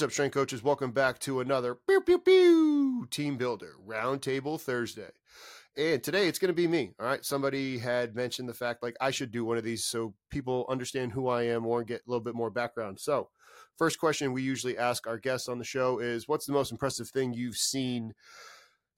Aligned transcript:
What's 0.00 0.06
up, 0.06 0.12
strength 0.12 0.32
coaches? 0.32 0.62
Welcome 0.62 0.92
back 0.92 1.18
to 1.18 1.40
another 1.40 1.74
pew, 1.86 2.00
pew, 2.00 2.18
pew, 2.20 3.06
TeamBuildr 3.10 3.72
Roundtable 3.86 4.58
Thursday. 4.58 5.10
And 5.76 6.02
today 6.02 6.26
it's 6.26 6.38
going 6.38 6.48
to 6.48 6.54
be 6.54 6.66
me. 6.66 6.92
All 6.98 7.04
right. 7.04 7.22
Somebody 7.22 7.76
had 7.76 8.16
mentioned 8.16 8.48
the 8.48 8.54
fact 8.54 8.82
like 8.82 8.96
I 8.98 9.10
should 9.10 9.30
do 9.30 9.44
one 9.44 9.58
of 9.58 9.62
these 9.62 9.84
so 9.84 10.14
people 10.30 10.64
understand 10.70 11.12
who 11.12 11.28
I 11.28 11.42
am 11.42 11.66
or 11.66 11.84
get 11.84 12.00
a 12.00 12.10
little 12.10 12.24
bit 12.24 12.34
more 12.34 12.48
background. 12.48 12.98
So, 12.98 13.28
first 13.76 14.00
question 14.00 14.32
we 14.32 14.40
usually 14.40 14.78
ask 14.78 15.06
our 15.06 15.18
guests 15.18 15.50
on 15.50 15.58
the 15.58 15.64
show 15.64 15.98
is 15.98 16.26
what's 16.26 16.46
the 16.46 16.54
most 16.54 16.72
impressive 16.72 17.10
thing 17.10 17.34
you've 17.34 17.58
seen 17.58 18.14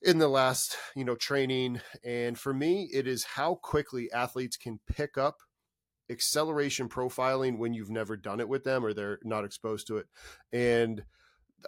in 0.03 0.19
the 0.19 0.29
last, 0.29 0.77
you 0.95 1.05
know, 1.05 1.17
training? 1.17 1.81
And 2.05 2.39
for 2.39 2.55
me, 2.55 2.89
it 2.95 3.09
is 3.09 3.25
how 3.25 3.57
quickly 3.57 4.09
athletes 4.13 4.57
can 4.57 4.79
pick 4.87 5.19
up 5.19 5.39
acceleration 6.13 6.89
profiling 6.89 7.59
when 7.59 7.75
you've 7.75 7.91
never 7.91 8.17
done 8.17 8.39
it 8.39 8.49
with 8.49 8.63
them 8.63 8.85
or 8.85 8.93
they're 8.93 9.19
not 9.25 9.45
exposed 9.45 9.87
to 9.89 9.97
it. 9.97 10.07
And 10.53 11.03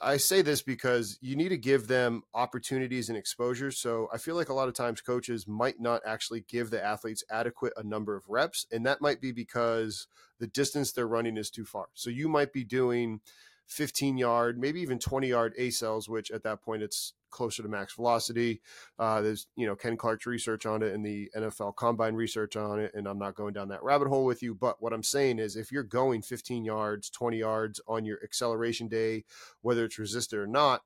I 0.02 0.16
say 0.16 0.42
this 0.42 0.62
because 0.62 1.18
you 1.20 1.36
need 1.36 1.50
to 1.50 1.56
give 1.56 1.86
them 1.86 2.22
opportunities 2.34 3.08
and 3.08 3.18
exposure. 3.18 3.70
So 3.70 4.08
I 4.12 4.18
feel 4.18 4.34
like 4.34 4.48
a 4.48 4.54
lot 4.54 4.68
of 4.68 4.74
times 4.74 5.00
coaches 5.00 5.46
might 5.46 5.80
not 5.80 6.02
actually 6.06 6.44
give 6.48 6.70
the 6.70 6.84
athletes 6.84 7.24
adequate 7.30 7.72
a 7.76 7.82
number 7.82 8.16
of 8.16 8.28
reps. 8.28 8.66
And 8.72 8.84
that 8.86 9.00
might 9.00 9.20
be 9.20 9.32
because 9.32 10.06
the 10.38 10.46
distance 10.46 10.92
they're 10.92 11.06
running 11.06 11.36
is 11.36 11.50
too 11.50 11.64
far. 11.64 11.86
So 11.94 12.10
you 12.10 12.28
might 12.28 12.52
be 12.52 12.64
doing 12.64 13.20
15 13.66 14.18
yard, 14.18 14.58
maybe 14.58 14.80
even 14.80 14.98
20 14.98 15.28
yard 15.28 15.54
accels, 15.58 16.08
which 16.08 16.30
at 16.30 16.42
that 16.42 16.62
point 16.62 16.82
it's 16.82 17.14
closer 17.34 17.62
to 17.62 17.68
max 17.68 17.94
velocity. 17.94 18.62
Uh, 18.98 19.20
there's, 19.20 19.46
you 19.56 19.66
know, 19.66 19.76
Ken 19.76 19.96
Clark's 19.96 20.24
research 20.24 20.64
on 20.64 20.82
it 20.82 20.94
and 20.94 21.04
the 21.04 21.30
NFL 21.36 21.76
combine 21.76 22.14
research 22.14 22.56
on 22.56 22.80
it. 22.80 22.92
And 22.94 23.06
I'm 23.06 23.18
not 23.18 23.34
going 23.34 23.52
down 23.52 23.68
that 23.68 23.82
rabbit 23.82 24.08
hole 24.08 24.24
with 24.24 24.42
you. 24.42 24.54
But 24.54 24.80
what 24.80 24.92
I'm 24.92 25.02
saying 25.02 25.38
is 25.38 25.56
if 25.56 25.70
you're 25.70 25.82
going 25.82 26.22
15 26.22 26.64
yards, 26.64 27.10
20 27.10 27.36
yards 27.38 27.80
on 27.86 28.06
your 28.06 28.18
acceleration 28.24 28.88
day, 28.88 29.24
whether 29.60 29.84
it's 29.84 29.98
resisted 29.98 30.38
or 30.38 30.46
not, 30.46 30.82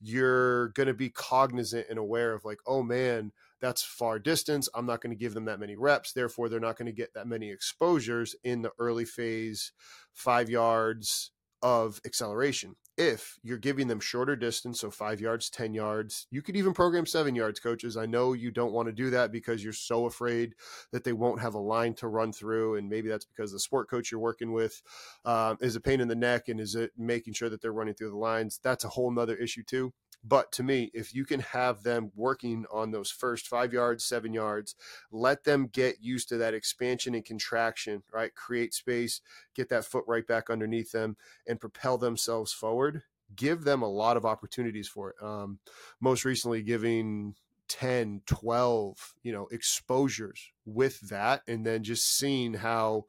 you're 0.00 0.68
going 0.68 0.86
to 0.86 0.94
be 0.94 1.10
cognizant 1.10 1.86
and 1.90 1.98
aware 1.98 2.32
of 2.32 2.44
like, 2.44 2.58
oh 2.66 2.82
man, 2.82 3.32
that's 3.60 3.82
far 3.82 4.20
distance. 4.20 4.68
I'm 4.74 4.86
not 4.86 5.00
going 5.00 5.10
to 5.10 5.18
give 5.18 5.34
them 5.34 5.46
that 5.46 5.58
many 5.58 5.76
reps. 5.76 6.12
Therefore, 6.12 6.48
they're 6.48 6.60
not 6.60 6.78
going 6.78 6.86
to 6.86 6.92
get 6.92 7.14
that 7.14 7.26
many 7.26 7.50
exposures 7.50 8.36
in 8.44 8.62
the 8.62 8.70
early 8.78 9.04
phase, 9.04 9.72
five 10.12 10.48
yards, 10.48 11.32
of 11.60 12.00
acceleration. 12.06 12.76
If 12.98 13.38
you're 13.44 13.58
giving 13.58 13.86
them 13.86 14.00
shorter 14.00 14.34
distance, 14.34 14.80
so 14.80 14.90
five 14.90 15.20
yards, 15.20 15.50
10 15.50 15.72
yards, 15.72 16.26
you 16.32 16.42
could 16.42 16.56
even 16.56 16.74
program 16.74 17.06
seven 17.06 17.32
yards, 17.36 17.60
coaches. 17.60 17.96
I 17.96 18.06
know 18.06 18.32
you 18.32 18.50
don't 18.50 18.72
want 18.72 18.88
to 18.88 18.92
do 18.92 19.08
that 19.10 19.30
because 19.30 19.62
you're 19.62 19.72
so 19.72 20.06
afraid 20.06 20.56
that 20.90 21.04
they 21.04 21.12
won't 21.12 21.40
have 21.40 21.54
a 21.54 21.60
line 21.60 21.94
to 21.94 22.08
run 22.08 22.32
through. 22.32 22.74
And 22.74 22.90
maybe 22.90 23.08
that's 23.08 23.24
because 23.24 23.52
the 23.52 23.60
sport 23.60 23.88
coach 23.88 24.10
you're 24.10 24.20
working 24.20 24.52
with 24.52 24.82
um, 25.24 25.58
is 25.60 25.76
a 25.76 25.80
pain 25.80 26.00
in 26.00 26.08
the 26.08 26.16
neck 26.16 26.48
and 26.48 26.58
is 26.58 26.74
it 26.74 26.90
making 26.98 27.34
sure 27.34 27.48
that 27.48 27.62
they're 27.62 27.72
running 27.72 27.94
through 27.94 28.10
the 28.10 28.16
lines. 28.16 28.58
That's 28.64 28.82
a 28.82 28.88
whole 28.88 29.12
nother 29.12 29.36
issue, 29.36 29.62
too. 29.62 29.92
But 30.24 30.52
to 30.52 30.62
me, 30.62 30.90
if 30.94 31.14
you 31.14 31.24
can 31.24 31.40
have 31.40 31.82
them 31.82 32.10
working 32.14 32.66
on 32.72 32.90
those 32.90 33.10
first 33.10 33.46
five 33.46 33.72
yards, 33.72 34.04
seven 34.04 34.32
yards, 34.32 34.74
let 35.10 35.44
them 35.44 35.68
get 35.68 36.02
used 36.02 36.28
to 36.30 36.36
that 36.38 36.54
expansion 36.54 37.14
and 37.14 37.24
contraction, 37.24 38.02
right? 38.12 38.34
Create 38.34 38.74
space, 38.74 39.20
get 39.54 39.68
that 39.68 39.84
foot 39.84 40.04
right 40.06 40.26
back 40.26 40.50
underneath 40.50 40.92
them, 40.92 41.16
and 41.46 41.60
propel 41.60 41.98
themselves 41.98 42.52
forward. 42.52 43.02
Give 43.34 43.62
them 43.62 43.82
a 43.82 43.88
lot 43.88 44.16
of 44.16 44.24
opportunities 44.24 44.88
for 44.88 45.10
it. 45.10 45.16
Um, 45.22 45.60
most 46.00 46.24
recently, 46.24 46.62
giving 46.62 47.34
10, 47.68 48.22
12, 48.26 49.14
you 49.22 49.32
know, 49.32 49.46
exposures 49.52 50.50
with 50.64 51.00
that, 51.08 51.42
and 51.46 51.64
then 51.64 51.84
just 51.84 52.16
seeing 52.16 52.54
how 52.54 53.04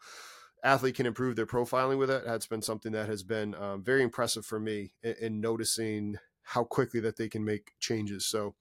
athlete 0.64 0.96
can 0.96 1.06
improve 1.06 1.36
their 1.36 1.46
profiling 1.46 1.98
with 1.98 2.10
it. 2.10 2.24
That's 2.26 2.48
been 2.48 2.62
something 2.62 2.92
that 2.92 3.08
has 3.08 3.24
been 3.24 3.56
um, 3.56 3.84
very 3.84 4.04
impressive 4.04 4.46
for 4.46 4.60
me 4.60 4.94
in, 5.02 5.16
in 5.22 5.42
noticing 5.42 6.18
how 6.50 6.64
quickly 6.64 7.00
that 7.00 7.16
they 7.16 7.30
can 7.30 7.46
make 7.46 7.74
changes. 7.80 8.26
So 8.26 8.56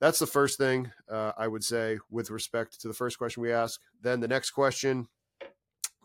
that's 0.00 0.18
the 0.18 0.26
first 0.26 0.58
thing 0.58 0.90
uh, 1.10 1.32
I 1.38 1.46
would 1.46 1.64
say 1.64 1.98
with 2.10 2.30
respect 2.30 2.80
to 2.80 2.88
the 2.88 2.94
first 2.94 3.16
question 3.16 3.42
we 3.42 3.52
ask. 3.52 3.80
Then 4.02 4.20
the 4.20 4.28
next 4.28 4.50
question 4.50 5.08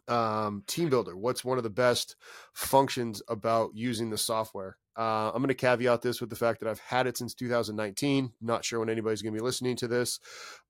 um, 0.07 0.63
TeamBuildr 0.67 1.15
what's 1.15 1.45
one 1.45 1.57
of 1.57 1.63
the 1.63 1.69
best 1.69 2.17
functions 2.53 3.21
about 3.29 3.71
using 3.73 4.09
the 4.09 4.17
software 4.17 4.77
uh, 4.97 5.31
i'm 5.33 5.37
going 5.37 5.47
to 5.47 5.53
caveat 5.53 6.01
this 6.01 6.19
with 6.19 6.29
the 6.29 6.35
fact 6.35 6.59
that 6.59 6.67
i've 6.67 6.79
had 6.79 7.07
it 7.07 7.17
since 7.17 7.33
2019 7.33 8.33
not 8.41 8.65
sure 8.65 8.81
when 8.81 8.89
anybody's 8.89 9.21
going 9.21 9.33
to 9.33 9.39
be 9.39 9.43
listening 9.43 9.77
to 9.77 9.87
this 9.87 10.19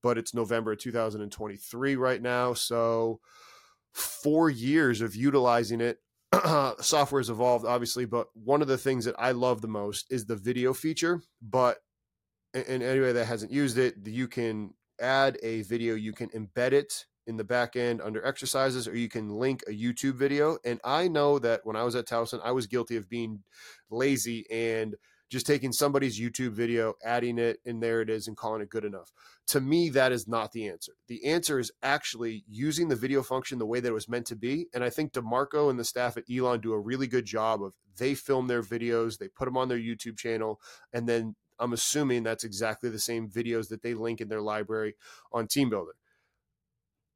but 0.04 0.20
it's 0.20 0.36
november 0.36 0.76
2023 0.76 1.96
right 1.96 2.22
now 2.22 2.54
so 2.54 3.20
four 3.92 4.52
years 4.52 5.02
of 5.02 5.16
utilizing 5.16 5.82
it 5.82 5.98
software 6.82 7.20
has 7.22 7.30
evolved, 7.30 7.66
obviously, 7.66 8.06
but 8.06 8.28
one 8.34 8.62
of 8.62 8.68
the 8.68 8.78
things 8.78 9.06
that 9.06 9.16
I 9.18 9.32
love 9.32 9.62
the 9.62 9.68
most 9.68 10.08
is 10.12 10.26
the 10.26 10.36
video 10.36 10.74
feature. 10.74 11.22
But 11.42 11.78
and 12.54 12.84
anybody 12.84 13.14
that 13.14 13.26
hasn't 13.26 13.52
used 13.52 13.78
it, 13.78 13.96
you 14.06 14.28
can 14.28 14.74
add 15.02 15.38
a 15.42 15.64
video, 15.64 15.96
you 15.96 16.14
can 16.14 16.30
embed 16.30 16.72
it 16.72 17.06
in 17.26 17.38
the 17.38 17.44
back 17.44 17.76
end 17.76 18.02
under 18.02 18.24
exercises, 18.26 18.88
or 18.88 18.96
you 18.96 19.10
can 19.10 19.30
link 19.30 19.64
a 19.68 19.72
YouTube 19.72 20.16
video. 20.16 20.58
And 20.66 20.80
I 20.84 21.08
know 21.08 21.40
that 21.40 21.62
when 21.64 21.76
I 21.76 21.84
was 21.84 21.96
at 21.96 22.06
Towson, 22.06 22.42
I 22.44 22.52
was 22.52 22.68
guilty 22.68 22.96
of 22.96 23.10
being 23.10 23.44
lazy 23.90 24.46
and 24.52 24.96
just 25.34 25.48
taking 25.48 25.72
somebody's 25.72 26.20
YouTube 26.20 26.52
video, 26.52 26.94
adding 27.04 27.40
it, 27.40 27.58
and 27.66 27.82
there 27.82 28.02
it 28.02 28.10
is, 28.10 28.28
and 28.28 28.38
calling 28.38 28.62
it 28.62 28.70
good 28.70 28.86
enough. 28.86 29.12
To 29.48 29.60
me, 29.60 29.90
that 29.90 30.12
is 30.12 30.28
not 30.28 30.52
the 30.52 30.68
answer. 30.68 30.94
The 31.08 31.26
answer 31.26 31.58
is 31.58 31.72
actually 31.82 32.44
using 32.48 32.88
the 32.88 32.96
video 32.96 33.24
function 33.24 33.58
the 33.58 33.66
way 33.66 33.80
that 33.80 33.90
it 33.90 33.94
was 33.94 34.08
meant 34.08 34.28
to 34.28 34.36
be. 34.36 34.68
And 34.76 34.84
I 34.84 34.92
think 34.92 35.12
DeMarco 35.12 35.72
and 35.72 35.80
the 35.80 35.84
staff 35.84 36.18
at 36.18 36.26
Elon 36.32 36.62
do 36.62 36.74
a 36.74 36.80
really 36.80 37.08
good 37.08 37.26
job 37.26 37.64
of 37.64 37.74
they 37.98 38.14
film 38.14 38.46
their 38.46 38.62
videos, 38.62 39.18
they 39.18 39.28
put 39.28 39.46
them 39.46 39.58
on 39.58 39.70
their 39.70 39.80
YouTube 39.80 40.20
channel, 40.20 40.62
and 40.94 41.10
then 41.10 41.36
I'm 41.58 41.74
assuming 41.74 42.22
that's 42.22 42.44
exactly 42.44 42.92
the 42.92 43.00
same 43.00 43.28
videos 43.28 43.70
that 43.70 43.82
they 43.82 43.96
link 43.96 44.22
in 44.22 44.30
their 44.30 44.42
library 44.42 44.94
on 45.32 45.48
TeamBuildr. 45.48 45.94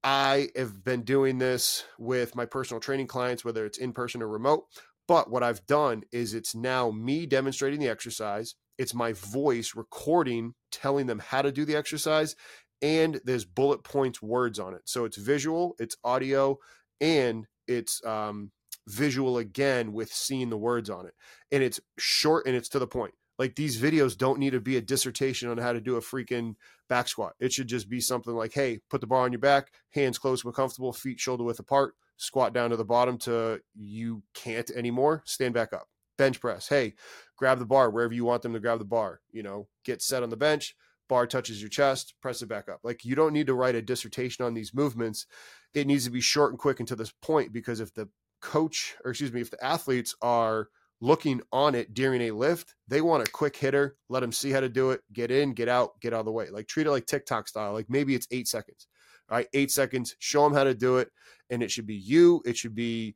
I 0.03 0.49
have 0.55 0.83
been 0.83 1.03
doing 1.03 1.37
this 1.37 1.83
with 1.99 2.35
my 2.35 2.45
personal 2.47 2.81
training 2.81 3.07
clients, 3.07 3.45
whether 3.45 3.63
it's 3.63 3.77
in 3.77 3.93
person 3.93 4.23
or 4.23 4.27
remote. 4.27 4.65
But 5.07 5.29
what 5.29 5.43
I've 5.43 5.65
done 5.65 6.03
is 6.11 6.33
it's 6.33 6.53
now 6.53 6.91
me 6.91 7.25
demonstrating 7.25 7.79
the 7.79 7.87
exercise. 7.87 8.55
It's 8.77 8.93
my 8.93 9.13
voice 9.13 9.73
recording, 9.75 10.53
telling 10.71 11.07
them 11.07 11.19
how 11.19 11.41
to 11.41 11.51
do 11.51 11.65
the 11.65 11.75
exercise, 11.75 12.35
and 12.81 13.19
there's 13.23 13.45
bullet 13.45 13.83
points 13.83 14.21
words 14.21 14.59
on 14.59 14.73
it. 14.73 14.81
So 14.85 15.05
it's 15.05 15.17
visual, 15.17 15.75
it's 15.79 15.97
audio, 16.03 16.59
and 17.01 17.47
it's 17.67 18.05
um, 18.05 18.51
visual 18.87 19.37
again 19.37 19.93
with 19.93 20.11
seeing 20.11 20.49
the 20.49 20.57
words 20.57 20.89
on 20.89 21.05
it. 21.05 21.13
And 21.51 21.63
it's 21.63 21.79
short 21.97 22.45
and 22.45 22.55
it's 22.55 22.69
to 22.69 22.79
the 22.79 22.87
point. 22.87 23.13
Like 23.39 23.55
these 23.55 23.79
videos 23.79 24.17
don't 24.17 24.39
need 24.39 24.51
to 24.51 24.59
be 24.59 24.77
a 24.77 24.81
dissertation 24.81 25.49
on 25.49 25.57
how 25.57 25.71
to 25.71 25.81
do 25.81 25.95
a 25.95 26.01
freaking 26.01 26.55
back 26.89 27.07
squat. 27.07 27.33
It 27.39 27.53
should 27.53 27.67
just 27.67 27.87
be 27.89 27.99
something 27.99 28.33
like, 28.33 28.53
hey, 28.53 28.79
put 28.89 29.01
the 29.01 29.07
bar 29.07 29.23
on 29.23 29.31
your 29.31 29.39
back, 29.39 29.71
hands 29.91 30.17
close 30.17 30.41
but 30.41 30.55
comfortable, 30.55 30.91
feet 30.91 31.19
shoulder 31.19 31.43
width 31.43 31.59
apart, 31.59 31.93
squat 32.17 32.53
down 32.53 32.71
to 32.71 32.75
the 32.75 32.85
bottom 32.85 33.17
to 33.19 33.61
you 33.75 34.23
can't 34.33 34.69
anymore, 34.71 35.23
stand 35.25 35.53
back 35.53 35.73
up. 35.73 35.87
Bench 36.17 36.41
press. 36.41 36.67
Hey, 36.67 36.95
grab 37.37 37.59
the 37.59 37.65
bar 37.65 37.89
wherever 37.89 38.13
you 38.13 38.25
want 38.25 38.41
them 38.41 38.53
to 38.53 38.59
grab 38.59 38.79
the 38.79 38.85
bar. 38.85 39.21
You 39.31 39.43
know, 39.43 39.67
get 39.85 40.01
set 40.01 40.23
on 40.23 40.29
the 40.29 40.37
bench, 40.37 40.75
bar 41.07 41.27
touches 41.27 41.61
your 41.61 41.69
chest, 41.69 42.15
press 42.21 42.41
it 42.41 42.49
back 42.49 42.67
up. 42.69 42.79
Like 42.83 43.05
you 43.05 43.15
don't 43.15 43.33
need 43.33 43.47
to 43.47 43.53
write 43.53 43.75
a 43.75 43.81
dissertation 43.81 44.43
on 44.43 44.53
these 44.53 44.73
movements. 44.73 45.27
It 45.73 45.87
needs 45.87 46.05
to 46.05 46.11
be 46.11 46.21
short 46.21 46.51
and 46.51 46.59
quick 46.59 46.79
and 46.79 46.87
to 46.87 46.95
this 46.95 47.13
point 47.21 47.53
because 47.53 47.79
if 47.79 47.93
the 47.93 48.09
coach, 48.41 48.95
or 49.03 49.11
excuse 49.11 49.31
me, 49.31 49.41
if 49.41 49.51
the 49.51 49.63
athletes 49.63 50.15
are 50.21 50.69
looking 50.99 51.41
on 51.51 51.75
it 51.75 51.93
during 51.93 52.21
a 52.21 52.31
lift, 52.31 52.73
they 52.87 53.01
want 53.01 53.27
a 53.27 53.31
quick 53.31 53.55
hitter, 53.55 53.95
let 54.09 54.21
them 54.21 54.31
see 54.31 54.49
how 54.49 54.59
to 54.59 54.69
do 54.69 54.91
it, 54.91 55.01
get 55.13 55.29
in, 55.29 55.53
get 55.53 55.69
out, 55.69 55.99
get 56.01 56.13
out 56.13 56.21
of 56.21 56.25
the 56.25 56.31
way. 56.31 56.49
Like 56.49 56.67
treat 56.67 56.87
it 56.87 56.91
like 56.91 57.05
TikTok 57.05 57.47
style. 57.47 57.73
Like 57.73 57.89
maybe 57.89 58.15
it's 58.15 58.27
eight 58.31 58.47
seconds. 58.47 58.87
All 59.29 59.37
right, 59.37 59.47
eight 59.53 59.71
seconds, 59.71 60.15
show 60.19 60.43
them 60.43 60.53
how 60.53 60.63
to 60.63 60.73
do 60.73 60.97
it. 60.97 61.09
And 61.49 61.61
it 61.61 61.71
should 61.71 61.87
be 61.87 61.95
you. 61.95 62.41
It 62.45 62.57
should 62.57 62.75
be 62.75 63.15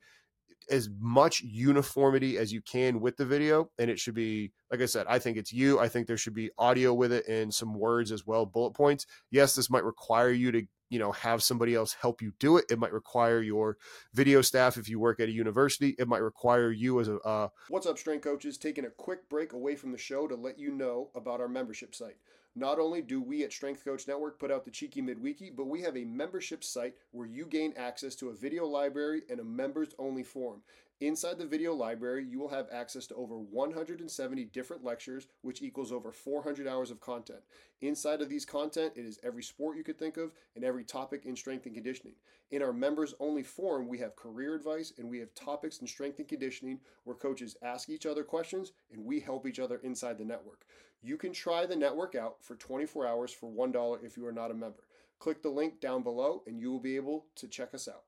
as 0.70 0.90
much 1.00 1.42
uniformity 1.42 2.38
as 2.38 2.54
you 2.54 2.62
can 2.62 3.02
with 3.02 3.18
the 3.18 3.26
video. 3.26 3.70
And 3.78 3.90
it 3.90 4.00
should 4.00 4.14
be, 4.14 4.52
like 4.72 4.82
I 4.82 4.86
said, 4.86 5.06
I 5.08 5.20
think 5.20 5.38
it's 5.38 5.52
you. 5.52 5.80
I 5.80 5.90
think 5.90 6.08
there 6.08 6.18
should 6.18 6.34
be 6.34 6.50
audio 6.58 6.94
with 6.94 7.12
it 7.12 7.28
and 7.28 7.54
some 7.54 7.74
words 7.74 8.12
as 8.12 8.26
well, 8.26 8.46
bullet 8.46 8.72
points. 8.72 9.06
Yes, 9.32 9.56
this 9.56 9.70
might 9.70 9.84
require 9.84 10.32
you 10.32 10.52
to 10.52 10.64
you 10.92 11.00
know 11.00 11.12
have 11.14 11.42
somebody 11.42 11.74
else 11.74 11.96
help 12.00 12.22
you 12.22 12.34
do 12.38 12.58
it 12.58 12.66
it 12.70 12.78
might 12.78 12.92
require 12.92 13.42
your 13.42 13.78
video 14.14 14.42
staff 14.42 14.78
if 14.78 14.90
you 14.90 15.00
work 15.00 15.20
at 15.20 15.30
a 15.30 15.32
university 15.32 15.96
it 15.98 16.08
might 16.08 16.22
require 16.22 16.70
you 16.70 17.00
as 17.00 17.08
a 17.08 17.18
uh... 17.22 17.48
what's 17.70 17.88
up 17.88 17.98
strength 17.98 18.24
coaches 18.24 18.58
taking 18.58 18.86
a 18.86 18.90
quick 18.90 19.28
break 19.30 19.54
away 19.54 19.76
from 19.76 19.94
the 19.94 19.98
show 19.98 20.28
to 20.28 20.36
let 20.36 20.60
you 20.60 20.70
know 20.70 21.10
about 21.16 21.40
our 21.40 21.48
membership 21.48 21.96
site 21.96 22.18
Not 22.56 22.80
only 22.80 23.02
do 23.02 23.22
we 23.22 23.44
at 23.44 23.54
Strength 23.54 23.86
Coach 23.86 24.08
Network 24.08 24.38
put 24.38 24.52
out 24.52 24.66
the 24.66 24.72
Cheeky 24.72 25.02
Midweeky, 25.02 25.56
but 25.56 25.68
we 25.68 25.82
have 25.84 25.96
a 25.96 26.04
membership 26.04 26.64
site 26.64 26.96
where 27.12 27.28
you 27.28 27.46
gain 27.46 27.74
access 27.78 28.14
to 28.16 28.30
a 28.30 28.36
video 28.36 28.66
library 28.66 29.22
and 29.30 29.40
a 29.40 29.44
members 29.44 29.96
only 29.98 30.24
forum. 30.24 30.62
Inside 31.02 31.40
the 31.40 31.48
video 31.48 31.74
library, 31.74 32.28
you 32.30 32.38
will 32.38 32.50
have 32.50 32.68
access 32.72 33.08
to 33.08 33.16
over 33.16 33.40
170 33.40 34.46
different 34.46 34.84
lectures, 34.84 35.26
which 35.42 35.64
equals 35.64 35.92
over 35.92 36.12
400 36.12 36.68
hours 36.68 36.92
of 36.92 37.02
content. 37.02 37.40
Inside 37.82 38.22
of 38.22 38.30
these 38.30 38.46
content, 38.46 38.94
it 38.96 39.04
is 39.04 39.18
every 39.24 39.42
sport 39.42 39.78
you 39.78 39.84
could 39.84 39.98
think 39.98 40.18
of 40.18 40.32
and 40.56 40.64
every 40.64 40.84
topic 40.84 41.26
in 41.26 41.36
strength 41.36 41.66
and 41.66 41.74
conditioning. 41.74 42.14
In 42.52 42.62
our 42.62 42.72
members 42.72 43.16
only 43.20 43.42
forum, 43.42 43.88
we 43.88 43.98
have 43.98 44.16
career 44.16 44.54
advice 44.54 44.94
and 45.00 45.10
we 45.10 45.18
have 45.18 45.34
topics 45.34 45.80
in 45.80 45.88
strength 45.88 46.20
and 46.20 46.28
conditioning 46.28 46.80
where 47.04 47.16
coaches 47.16 47.58
ask 47.64 47.90
each 47.90 48.06
other 48.06 48.24
questions 48.24 48.74
and 48.94 49.04
we 49.04 49.20
help 49.20 49.48
each 49.48 49.60
other 49.60 49.80
inside 49.84 50.20
the 50.20 50.24
network. 50.24 50.66
You 51.02 51.18
can 51.18 51.34
try 51.34 51.66
the 51.66 51.76
network 51.76 52.14
out 52.14 52.36
for 52.44 52.56
24 52.56 53.08
hours 53.08 53.32
for 53.34 53.50
$1 53.50 54.06
if 54.06 54.18
you 54.18 54.28
are 54.28 54.32
not 54.32 54.52
a 54.52 54.54
member. 54.54 54.84
Click 55.18 55.42
the 55.42 55.50
link 55.50 55.80
down 55.80 56.04
below 56.04 56.44
and 56.46 56.60
you 56.60 56.72
will 56.72 56.80
be 56.80 56.96
able 56.96 57.26
to 57.38 57.48
check 57.48 57.74
us 57.74 57.88
out. 57.88 58.04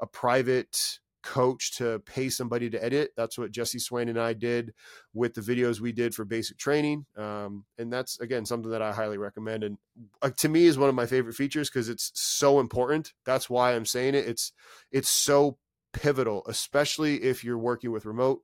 A 0.00 0.06
private 0.06 1.00
coach 1.24 1.76
to 1.78 1.98
pay 2.00 2.28
somebody 2.28 2.68
to 2.68 2.84
edit. 2.84 3.10
That's 3.16 3.38
what 3.38 3.50
Jesse 3.50 3.78
Swain 3.78 4.08
and 4.08 4.20
I 4.20 4.34
did 4.34 4.74
with 5.14 5.34
the 5.34 5.40
videos 5.40 5.80
we 5.80 5.90
did 5.90 6.14
for 6.14 6.24
basic 6.24 6.58
training. 6.58 7.06
Um, 7.16 7.64
and 7.78 7.92
that's, 7.92 8.20
again, 8.20 8.44
something 8.44 8.70
that 8.70 8.82
I 8.82 8.92
highly 8.92 9.16
recommend. 9.16 9.64
And 9.64 9.78
uh, 10.20 10.30
to 10.36 10.48
me 10.48 10.66
is 10.66 10.78
one 10.78 10.90
of 10.90 10.94
my 10.94 11.06
favorite 11.06 11.34
features 11.34 11.70
because 11.70 11.88
it's 11.88 12.12
so 12.14 12.60
important. 12.60 13.14
That's 13.24 13.48
why 13.48 13.74
I'm 13.74 13.86
saying 13.86 14.14
it. 14.14 14.28
It's, 14.28 14.52
it's 14.92 15.08
so 15.08 15.56
pivotal, 15.94 16.44
especially 16.46 17.22
if 17.22 17.42
you're 17.42 17.58
working 17.58 17.90
with 17.90 18.04
remote 18.04 18.42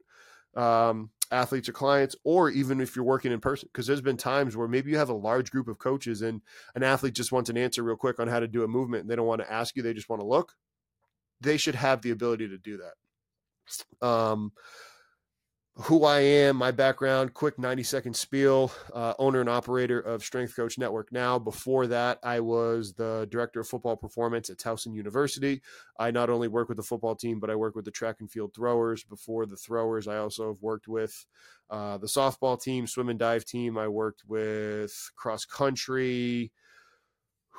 um, 0.56 1.10
athletes 1.30 1.68
or 1.68 1.72
clients, 1.72 2.16
or 2.24 2.48
even 2.48 2.80
if 2.80 2.96
you're 2.96 3.04
working 3.04 3.30
in 3.30 3.40
person. 3.40 3.68
Because 3.70 3.86
there's 3.86 4.00
been 4.00 4.16
times 4.16 4.56
where 4.56 4.68
maybe 4.68 4.90
you 4.90 4.96
have 4.96 5.10
a 5.10 5.14
large 5.14 5.50
group 5.50 5.68
of 5.68 5.78
coaches 5.78 6.22
and 6.22 6.40
an 6.74 6.82
athlete 6.82 7.14
just 7.14 7.30
wants 7.30 7.50
an 7.50 7.58
answer 7.58 7.82
real 7.82 7.94
quick 7.94 8.18
on 8.18 8.26
how 8.26 8.40
to 8.40 8.48
do 8.48 8.64
a 8.64 8.68
movement 8.68 9.02
and 9.02 9.10
they 9.10 9.16
don't 9.16 9.26
want 9.26 9.42
to 9.42 9.52
ask 9.52 9.76
you, 9.76 9.82
they 9.82 9.92
just 9.92 10.08
want 10.08 10.20
to 10.20 10.26
look 10.26 10.54
they 11.40 11.56
should 11.56 11.74
have 11.74 12.02
the 12.02 12.10
ability 12.10 12.48
to 12.48 12.58
do 12.58 12.78
that. 12.78 14.06
Um, 14.06 14.52
who 15.84 16.04
I 16.04 16.20
am, 16.20 16.56
my 16.56 16.72
background, 16.72 17.32
quick 17.32 17.58
90 17.58 17.82
second 17.84 18.14
spiel, 18.14 18.70
uh, 18.92 19.14
owner 19.18 19.40
and 19.40 19.48
operator 19.48 19.98
of 19.98 20.22
Strength 20.22 20.54
Coach 20.54 20.78
Network 20.78 21.10
now. 21.10 21.38
Before 21.38 21.86
that, 21.86 22.18
I 22.22 22.40
was 22.40 22.92
the 22.92 23.26
director 23.30 23.60
of 23.60 23.68
football 23.68 23.96
performance 23.96 24.50
at 24.50 24.58
Towson 24.58 24.94
University. 24.94 25.62
I 25.98 26.10
not 26.10 26.28
only 26.28 26.48
work 26.48 26.68
with 26.68 26.76
the 26.76 26.82
football 26.82 27.14
team, 27.14 27.40
but 27.40 27.50
I 27.50 27.54
work 27.54 27.76
with 27.76 27.84
the 27.84 27.90
track 27.90 28.16
and 28.20 28.30
field 28.30 28.52
throwers. 28.54 29.04
Before 29.04 29.46
the 29.46 29.56
throwers, 29.56 30.06
I 30.06 30.18
also 30.18 30.48
have 30.48 30.60
worked 30.60 30.86
with 30.88 31.24
uh, 31.70 31.96
the 31.98 32.08
softball 32.08 32.60
team, 32.60 32.86
swim 32.86 33.08
and 33.08 33.18
dive 33.18 33.44
team. 33.44 33.78
I 33.78 33.88
worked 33.88 34.24
with 34.26 34.92
cross 35.16 35.44
country, 35.46 36.52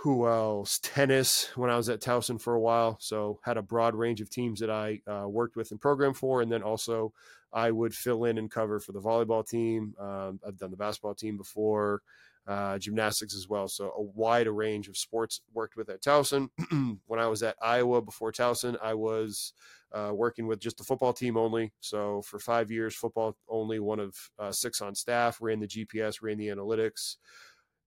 who 0.01 0.27
else? 0.27 0.79
Tennis 0.81 1.51
when 1.55 1.69
I 1.69 1.77
was 1.77 1.87
at 1.87 2.01
Towson 2.01 2.41
for 2.41 2.55
a 2.55 2.59
while. 2.59 2.97
So 2.99 3.39
had 3.43 3.57
a 3.57 3.61
broad 3.61 3.93
range 3.93 4.19
of 4.19 4.31
teams 4.31 4.59
that 4.59 4.71
I 4.71 4.99
uh, 5.05 5.27
worked 5.27 5.55
with 5.55 5.69
and 5.69 5.79
programmed 5.79 6.17
for. 6.17 6.41
And 6.41 6.51
then 6.51 6.63
also 6.63 7.13
I 7.53 7.69
would 7.69 7.93
fill 7.93 8.25
in 8.25 8.39
and 8.39 8.49
cover 8.49 8.79
for 8.79 8.93
the 8.93 8.99
volleyball 8.99 9.47
team. 9.47 9.93
Um, 9.99 10.39
I've 10.45 10.57
done 10.57 10.71
the 10.71 10.77
basketball 10.77 11.13
team 11.13 11.37
before, 11.37 12.01
uh, 12.47 12.79
gymnastics 12.79 13.35
as 13.35 13.47
well. 13.47 13.67
So 13.67 13.93
a 13.95 14.01
wide 14.01 14.47
range 14.47 14.87
of 14.87 14.97
sports 14.97 15.41
worked 15.53 15.75
with 15.75 15.87
at 15.89 16.01
Towson. 16.01 16.49
when 17.05 17.19
I 17.19 17.27
was 17.27 17.43
at 17.43 17.55
Iowa 17.61 18.01
before 18.01 18.31
Towson, 18.31 18.77
I 18.81 18.95
was 18.95 19.53
uh, 19.93 20.11
working 20.13 20.47
with 20.47 20.59
just 20.59 20.77
the 20.77 20.83
football 20.83 21.13
team 21.13 21.37
only. 21.37 21.73
So 21.79 22.23
for 22.23 22.39
five 22.39 22.71
years, 22.71 22.95
football 22.95 23.37
only, 23.47 23.79
one 23.79 23.99
of 23.99 24.15
uh, 24.39 24.51
six 24.51 24.81
on 24.81 24.95
staff, 24.95 25.37
ran 25.41 25.59
the 25.59 25.67
GPS, 25.67 26.23
ran 26.23 26.37
the 26.37 26.47
analytics. 26.47 27.17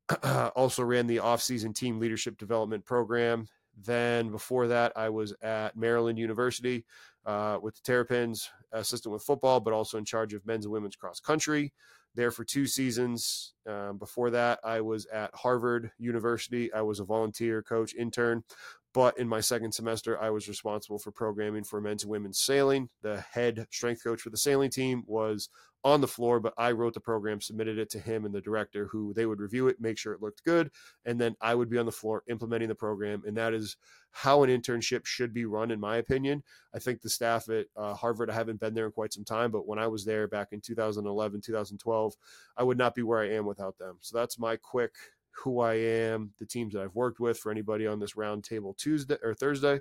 also 0.57 0.83
ran 0.83 1.07
the 1.07 1.19
off-season 1.19 1.73
team 1.73 1.99
leadership 1.99 2.39
development 2.39 2.85
program. 2.85 3.47
Then 3.77 4.31
before 4.31 4.69
that, 4.69 4.93
I 4.97 5.09
was 5.09 5.35
at 5.43 5.77
Maryland 5.77 6.19
University 6.19 6.85
uh, 7.27 7.59
with 7.61 7.75
the 7.75 7.81
Terrapins, 7.83 8.49
assistant 8.73 9.13
with 9.13 9.23
football, 9.23 9.61
but 9.61 9.73
also 9.73 9.99
in 9.99 10.05
charge 10.05 10.35
of 10.35 10.47
men's 10.47 10.65
and 10.65 10.73
women's 10.73 10.97
cross 10.97 11.21
country. 11.21 11.73
There 12.15 12.31
for 12.31 12.45
two 12.45 12.67
seasons. 12.67 13.55
Um, 13.69 13.99
before 13.99 14.31
that, 14.31 14.61
I 14.63 14.83
was 14.83 15.07
at 15.07 15.35
Harvard 15.35 15.91
University. 15.99 16.73
I 16.73 16.83
was 16.83 17.01
a 17.01 17.05
volunteer 17.05 17.61
coach 17.61 17.93
intern, 17.95 18.45
but 18.95 19.19
in 19.19 19.29
my 19.29 19.41
second 19.41 19.73
semester, 19.73 20.21
I 20.23 20.31
was 20.31 20.49
responsible 20.49 21.01
for 21.01 21.11
programming 21.11 21.65
for 21.65 21.81
men's 21.81 22.05
and 22.05 22.13
women's 22.13 22.39
sailing. 22.39 22.89
The 23.03 23.21
head 23.33 23.67
strength 23.71 24.05
coach 24.05 24.21
for 24.21 24.31
the 24.31 24.37
sailing 24.37 24.71
team 24.71 25.03
was 25.07 25.49
on 25.83 26.01
the 26.01 26.09
floor, 26.09 26.39
but 26.39 26.55
I 26.57 26.71
wrote 26.71 26.95
the 26.95 27.01
program, 27.01 27.41
submitted 27.41 27.77
it 27.77 27.91
to 27.91 27.99
him 27.99 28.25
and 28.25 28.33
the 28.33 28.41
director, 28.41 28.87
who 28.87 29.13
they 29.13 29.27
would 29.27 29.41
review 29.41 29.67
it, 29.67 29.81
make 29.81 29.99
sure 29.99 30.15
it 30.15 30.23
looked 30.23 30.45
good, 30.45 30.71
and 31.05 31.21
then 31.21 31.35
I 31.43 31.57
would 31.57 31.69
be 31.69 31.77
on 31.77 31.87
the 31.87 31.93
floor 31.93 32.23
implementing 32.29 32.69
the 32.69 32.75
program. 32.75 33.23
And 33.27 33.37
that 33.37 33.53
is 33.53 33.77
how 34.13 34.45
an 34.45 34.51
internship 34.51 35.05
should 35.05 35.35
be 35.35 35.45
run, 35.45 35.73
in 35.73 35.81
my 35.81 35.97
opinion. 35.97 36.45
I 36.73 36.79
think 36.79 37.03
the 37.03 37.11
staff 37.11 37.49
at 37.49 37.67
uh, 37.77 37.95
Harvard, 37.95 38.31
I 38.31 38.35
haven't 38.35 38.61
been 38.61 38.75
there 38.75 38.87
in 38.87 38.93
quite 38.93 39.13
some 39.13 39.25
time, 39.25 39.51
but 39.51 39.67
when 39.67 39.81
I 39.81 39.89
was 39.89 40.05
there 40.05 40.29
back 40.29 40.53
in 40.53 40.61
2011, 40.61 41.41
2012, 41.41 42.15
I 42.57 42.63
would 42.63 42.79
not 42.79 42.95
be 42.95 43.03
where 43.03 43.21
I 43.21 43.33
am 43.33 43.45
without 43.45 43.77
them. 43.77 43.99
So 44.01 44.17
that's 44.17 44.39
my 44.39 44.57
quick 44.57 44.95
who 45.43 45.61
I 45.61 45.75
am, 45.75 46.33
the 46.39 46.47
teams 46.47 46.75
that 46.75 46.83
I've 46.83 46.95
worked 46.95 47.21
with 47.21 47.39
for 47.39 47.51
anybody 47.51 47.87
on 47.87 47.99
this 47.99 48.15
roundtable 48.15 48.77
Tuesday 48.77 49.17
or 49.23 49.35
Thursday. 49.35 49.81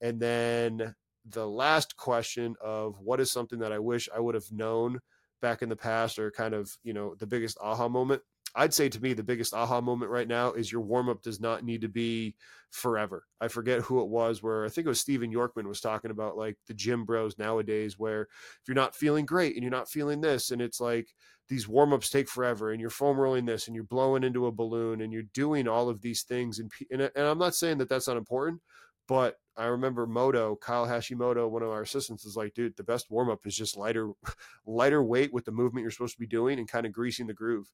And 0.00 0.20
then 0.20 0.94
the 1.28 1.46
last 1.46 1.96
question 1.96 2.56
of 2.62 2.98
what 3.00 3.20
is 3.20 3.30
something 3.30 3.58
that 3.60 3.72
I 3.72 3.78
wish 3.78 4.08
I 4.14 4.20
would 4.20 4.34
have 4.34 4.50
known 4.50 5.00
back 5.42 5.62
in 5.62 5.68
the 5.68 5.76
past 5.76 6.18
or 6.18 6.30
kind 6.30 6.54
of, 6.54 6.76
you 6.82 6.92
know, 6.92 7.14
the 7.14 7.26
biggest 7.26 7.58
aha 7.60 7.88
moment. 7.88 8.22
I'd 8.54 8.74
say 8.74 8.88
to 8.88 9.00
me, 9.00 9.12
the 9.12 9.22
biggest 9.22 9.54
aha 9.54 9.80
moment 9.80 10.10
right 10.10 10.26
now 10.26 10.52
is 10.52 10.72
your 10.72 10.80
warm 10.80 11.08
up 11.08 11.22
does 11.22 11.40
not 11.40 11.64
need 11.64 11.82
to 11.82 11.88
be 11.88 12.34
forever. 12.70 13.24
I 13.40 13.48
forget 13.48 13.82
who 13.82 14.00
it 14.00 14.08
was 14.08 14.42
where 14.42 14.64
I 14.64 14.68
think 14.68 14.86
it 14.86 14.88
was 14.88 15.00
Stephen 15.00 15.32
Yorkman 15.32 15.66
was 15.66 15.80
talking 15.80 16.10
about 16.10 16.36
like 16.36 16.56
the 16.66 16.74
gym 16.74 17.04
bros 17.04 17.38
nowadays, 17.38 17.98
where 17.98 18.22
if 18.22 18.68
you're 18.68 18.74
not 18.74 18.96
feeling 18.96 19.26
great 19.26 19.54
and 19.54 19.62
you're 19.62 19.70
not 19.70 19.90
feeling 19.90 20.20
this, 20.20 20.50
and 20.50 20.60
it's 20.60 20.80
like 20.80 21.08
these 21.48 21.68
warm 21.68 21.92
ups 21.92 22.10
take 22.10 22.28
forever 22.28 22.70
and 22.70 22.80
you're 22.80 22.90
foam 22.90 23.18
rolling 23.18 23.44
this 23.44 23.66
and 23.66 23.74
you're 23.74 23.84
blowing 23.84 24.22
into 24.22 24.46
a 24.46 24.52
balloon 24.52 25.00
and 25.00 25.12
you're 25.12 25.24
doing 25.34 25.66
all 25.66 25.88
of 25.88 26.00
these 26.00 26.22
things. 26.22 26.60
And, 26.60 26.70
and, 26.90 27.02
and 27.02 27.26
I'm 27.26 27.38
not 27.38 27.56
saying 27.56 27.78
that 27.78 27.88
that's 27.88 28.06
not 28.06 28.16
important, 28.16 28.60
but 29.08 29.34
I 29.56 29.66
remember 29.66 30.06
Moto, 30.06 30.56
Kyle 30.56 30.86
Hashimoto, 30.86 31.50
one 31.50 31.62
of 31.62 31.68
our 31.70 31.82
assistants, 31.82 32.24
is 32.24 32.36
like, 32.36 32.54
dude, 32.54 32.76
the 32.76 32.84
best 32.84 33.10
warm 33.10 33.28
up 33.28 33.44
is 33.44 33.56
just 33.56 33.76
lighter, 33.76 34.12
lighter 34.66 35.02
weight 35.02 35.32
with 35.34 35.44
the 35.44 35.52
movement 35.52 35.82
you're 35.82 35.90
supposed 35.90 36.14
to 36.14 36.20
be 36.20 36.26
doing 36.26 36.58
and 36.58 36.68
kind 36.68 36.86
of 36.86 36.92
greasing 36.92 37.26
the 37.26 37.34
groove. 37.34 37.66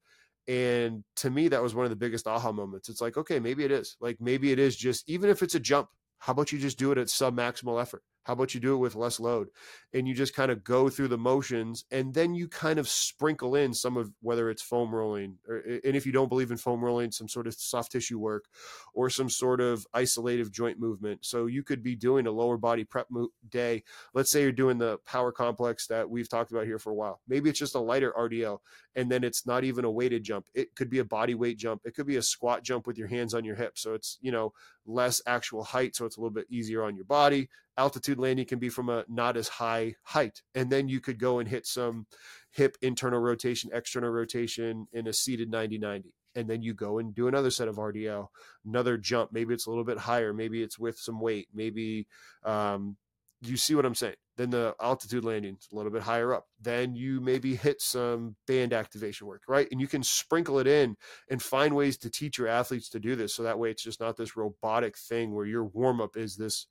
And 0.48 1.02
to 1.16 1.30
me, 1.30 1.48
that 1.48 1.62
was 1.62 1.74
one 1.74 1.84
of 1.84 1.90
the 1.90 1.96
biggest 1.96 2.26
aha 2.26 2.52
moments. 2.52 2.88
It's 2.88 3.00
like, 3.00 3.16
okay, 3.16 3.40
maybe 3.40 3.64
it 3.64 3.72
is. 3.72 3.96
Like 4.00 4.18
maybe 4.20 4.52
it 4.52 4.58
is 4.58 4.76
just 4.76 5.08
even 5.08 5.28
if 5.30 5.42
it's 5.42 5.54
a 5.56 5.60
jump, 5.60 5.88
how 6.18 6.32
about 6.32 6.52
you 6.52 6.58
just 6.58 6.78
do 6.78 6.92
it 6.92 6.98
at 6.98 7.10
sub 7.10 7.36
maximal 7.36 7.80
effort? 7.80 8.02
How 8.26 8.32
about 8.32 8.54
you 8.54 8.60
do 8.60 8.74
it 8.74 8.78
with 8.78 8.96
less 8.96 9.20
load? 9.20 9.48
And 9.94 10.08
you 10.08 10.12
just 10.12 10.34
kind 10.34 10.50
of 10.50 10.64
go 10.64 10.88
through 10.88 11.08
the 11.08 11.16
motions 11.16 11.84
and 11.92 12.12
then 12.12 12.34
you 12.34 12.48
kind 12.48 12.80
of 12.80 12.88
sprinkle 12.88 13.54
in 13.54 13.72
some 13.72 13.96
of 13.96 14.10
whether 14.20 14.50
it's 14.50 14.62
foam 14.62 14.92
rolling 14.92 15.36
or, 15.48 15.58
and 15.58 15.94
if 15.94 16.04
you 16.04 16.10
don't 16.10 16.28
believe 16.28 16.50
in 16.50 16.56
foam 16.56 16.84
rolling, 16.84 17.12
some 17.12 17.28
sort 17.28 17.46
of 17.46 17.54
soft 17.54 17.92
tissue 17.92 18.18
work 18.18 18.46
or 18.94 19.08
some 19.10 19.30
sort 19.30 19.60
of 19.60 19.86
isolative 19.94 20.50
joint 20.50 20.80
movement. 20.80 21.24
So 21.24 21.46
you 21.46 21.62
could 21.62 21.84
be 21.84 21.94
doing 21.94 22.26
a 22.26 22.32
lower 22.32 22.56
body 22.56 22.82
prep 22.82 23.06
mo- 23.10 23.28
day. 23.48 23.84
Let's 24.12 24.32
say 24.32 24.42
you're 24.42 24.50
doing 24.50 24.78
the 24.78 24.98
power 25.06 25.30
complex 25.30 25.86
that 25.86 26.10
we've 26.10 26.28
talked 26.28 26.50
about 26.50 26.66
here 26.66 26.80
for 26.80 26.90
a 26.90 26.96
while. 26.96 27.20
Maybe 27.28 27.48
it's 27.48 27.60
just 27.60 27.76
a 27.76 27.80
lighter 27.80 28.12
RDL 28.18 28.58
and 28.96 29.08
then 29.08 29.22
it's 29.22 29.46
not 29.46 29.62
even 29.62 29.84
a 29.84 29.90
weighted 29.90 30.24
jump. 30.24 30.46
It 30.52 30.74
could 30.74 30.90
be 30.90 30.98
a 30.98 31.04
body 31.04 31.36
weight 31.36 31.58
jump. 31.58 31.82
It 31.84 31.94
could 31.94 32.06
be 32.06 32.16
a 32.16 32.22
squat 32.22 32.64
jump 32.64 32.88
with 32.88 32.98
your 32.98 33.08
hands 33.08 33.34
on 33.34 33.44
your 33.44 33.54
hips. 33.54 33.82
So 33.82 33.94
it's, 33.94 34.18
you 34.20 34.32
know, 34.32 34.52
less 34.84 35.20
actual 35.28 35.62
height. 35.62 35.94
So 35.94 36.06
it's 36.06 36.16
a 36.16 36.20
little 36.20 36.34
bit 36.34 36.46
easier 36.50 36.82
on 36.82 36.96
your 36.96 37.04
body 37.04 37.48
altitude 37.78 38.18
landing 38.18 38.46
can 38.46 38.58
be 38.58 38.68
from 38.68 38.88
a 38.88 39.04
not 39.08 39.36
as 39.36 39.48
high 39.48 39.94
height. 40.02 40.42
And 40.54 40.70
then 40.70 40.88
you 40.88 41.00
could 41.00 41.18
go 41.18 41.38
and 41.38 41.48
hit 41.48 41.66
some 41.66 42.06
hip 42.50 42.76
internal 42.82 43.20
rotation, 43.20 43.70
external 43.72 44.10
rotation 44.10 44.86
in 44.92 45.06
a 45.06 45.12
seated 45.12 45.50
90 45.50 45.78
90. 45.78 46.14
And 46.34 46.48
then 46.50 46.62
you 46.62 46.74
go 46.74 46.98
and 46.98 47.14
do 47.14 47.28
another 47.28 47.50
set 47.50 47.68
of 47.68 47.76
RDL, 47.76 48.26
another 48.66 48.98
jump. 48.98 49.32
Maybe 49.32 49.54
it's 49.54 49.66
a 49.66 49.70
little 49.70 49.84
bit 49.84 49.98
higher. 49.98 50.34
Maybe 50.34 50.62
it's 50.62 50.78
with 50.78 50.98
some 50.98 51.18
weight. 51.18 51.48
Maybe 51.54 52.06
um, 52.44 52.96
you 53.40 53.56
see 53.56 53.74
what 53.74 53.86
I'm 53.86 53.94
saying. 53.94 54.16
Then 54.36 54.50
the 54.50 54.74
altitude 54.80 55.24
landing 55.24 55.56
a 55.72 55.74
little 55.74 55.90
bit 55.90 56.02
higher 56.02 56.34
up. 56.34 56.46
Then 56.60 56.94
you 56.94 57.20
maybe 57.22 57.54
hit 57.54 57.80
some 57.80 58.36
band 58.46 58.74
activation 58.74 59.26
work, 59.26 59.42
right? 59.48 59.66
And 59.70 59.80
you 59.80 59.86
can 59.86 60.02
sprinkle 60.02 60.58
it 60.58 60.66
in 60.66 60.96
and 61.30 61.42
find 61.42 61.74
ways 61.74 61.96
to 61.98 62.10
teach 62.10 62.36
your 62.36 62.48
athletes 62.48 62.90
to 62.90 63.00
do 63.00 63.16
this. 63.16 63.34
So 63.34 63.42
that 63.42 63.58
way 63.58 63.70
it's 63.70 63.82
just 63.82 64.00
not 64.00 64.16
this 64.16 64.36
robotic 64.36 64.98
thing 64.98 65.34
where 65.34 65.46
your 65.46 65.64
warm 65.64 66.02
up 66.02 66.16
is 66.16 66.36
this 66.36 66.66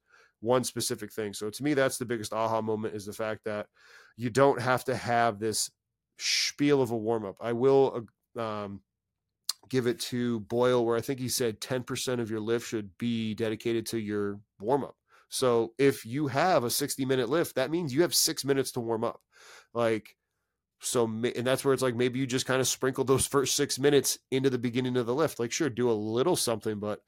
one 0.45 0.63
specific 0.63 1.11
thing. 1.11 1.33
So 1.33 1.49
to 1.49 1.63
me, 1.63 1.73
that's 1.73 1.97
the 1.97 2.05
biggest 2.05 2.33
aha 2.33 2.61
moment 2.61 2.95
is 2.95 3.05
the 3.05 3.13
fact 3.13 3.41
that 3.45 3.67
you 4.17 4.29
don't 4.29 4.61
have 4.61 4.85
to 4.85 4.95
have 4.95 5.39
this 5.39 5.69
spiel 6.17 6.81
of 6.81 6.91
a 6.91 6.97
warm 6.97 7.25
up. 7.25 7.35
I 7.41 7.53
will 7.53 8.07
uh, 8.37 8.41
um, 8.41 8.81
give 9.69 9.87
it 9.87 9.99
to 9.99 10.39
Boyle, 10.41 10.85
where 10.85 10.97
I 10.97 11.01
think 11.01 11.19
he 11.19 11.29
said 11.29 11.59
10% 11.59 12.19
of 12.19 12.29
your 12.29 12.39
lift 12.39 12.67
should 12.67 12.97
be 12.97 13.33
dedicated 13.33 13.85
to 13.87 13.99
your 13.99 14.39
warm 14.59 14.83
up. 14.83 14.95
So 15.29 15.73
if 15.77 16.05
you 16.05 16.27
have 16.27 16.63
a 16.63 16.69
60 16.69 17.03
minute 17.05 17.29
lift, 17.29 17.55
that 17.55 17.71
means 17.71 17.93
you 17.93 18.03
have 18.03 18.15
six 18.15 18.45
minutes 18.45 18.71
to 18.73 18.79
warm 18.79 19.03
up. 19.03 19.19
Like 19.73 20.15
So, 20.81 21.05
and 21.05 21.47
that's 21.47 21.65
where 21.65 21.73
it's 21.73 21.83
like 21.83 21.95
maybe 21.95 22.19
you 22.19 22.27
just 22.27 22.45
kind 22.45 22.61
of 22.61 22.67
sprinkle 22.67 23.03
those 23.03 23.27
first 23.27 23.55
six 23.55 23.79
minutes 23.79 24.19
into 24.31 24.49
the 24.49 24.57
beginning 24.59 24.97
of 24.97 25.05
the 25.07 25.15
lift. 25.15 25.39
Like, 25.39 25.51
sure, 25.51 25.69
do 25.69 25.89
a 25.89 25.93
little 25.93 26.35
something, 26.35 26.79
but 26.79 27.01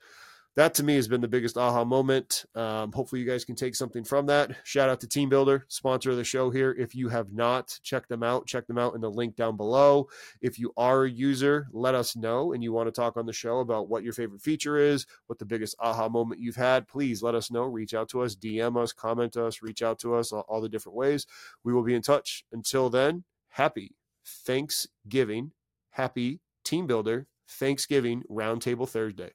that 0.58 0.74
to 0.74 0.84
me 0.84 0.96
has 0.96 1.08
been 1.08 1.22
the 1.22 1.28
biggest 1.28 1.56
aha 1.56 1.86
moment. 1.86 2.44
Um, 2.56 2.92
hopefully, 2.92 3.22
you 3.22 3.28
guys 3.28 3.46
can 3.46 3.56
take 3.56 3.76
something 3.76 4.04
from 4.04 4.26
that. 4.26 4.56
Shout 4.64 4.90
out 4.90 5.00
to 5.02 5.08
TeamBuildr, 5.08 5.62
sponsor 5.68 6.10
of 6.10 6.18
the 6.18 6.24
show 6.24 6.50
here. 6.50 6.76
If 6.80 6.96
you 6.96 7.10
have 7.10 7.32
not 7.32 7.80
checked 7.84 8.10
them 8.10 8.24
out, 8.24 8.48
check 8.48 8.66
them 8.66 8.80
out 8.80 8.96
in 8.96 9.02
the 9.02 9.10
link 9.10 9.36
down 9.36 9.56
below. 9.56 10.10
If 10.42 10.58
you 10.58 10.74
are 10.76 11.04
a 11.04 11.10
user, 11.10 11.68
let 11.74 11.94
us 11.94 12.16
know 12.16 12.54
and 12.54 12.64
you 12.64 12.74
want 12.74 12.88
to 12.88 12.92
talk 12.92 13.18
on 13.18 13.28
the 13.28 13.34
show 13.34 13.60
about 13.60 13.88
what 13.88 14.04
your 14.04 14.14
favorite 14.14 14.42
feature 14.42 14.78
is, 14.78 15.06
what 15.28 15.38
the 15.38 15.46
biggest 15.46 15.76
aha 15.80 16.10
moment 16.10 16.42
you've 16.42 16.56
had, 16.56 16.88
please 16.88 17.22
let 17.22 17.36
us 17.36 17.52
know. 17.52 17.66
Reach 17.66 17.94
out 17.94 18.10
to 18.10 18.22
us, 18.24 18.36
DM 18.36 18.82
us, 18.82 18.92
comment 18.92 19.38
us, 19.38 19.62
reach 19.62 19.84
out 19.84 20.00
to 20.00 20.16
us, 20.16 20.32
all, 20.32 20.44
all 20.50 20.60
the 20.60 20.70
different 20.70 20.96
ways. 20.96 21.28
We 21.64 21.72
will 21.72 21.84
be 21.84 21.94
in 21.94 22.02
touch. 22.02 22.44
Until 22.52 22.90
then, 22.90 23.26
happy 23.50 23.96
Thanksgiving. 24.26 25.52
Happy 25.92 26.40
TeamBuildr 26.66 27.28
Thanksgiving 27.48 28.24
Roundtable 28.28 28.90
Thursday. 28.90 29.34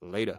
Later. 0.00 0.38